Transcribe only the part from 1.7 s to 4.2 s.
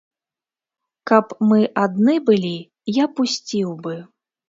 адны былі, я пусціў бы.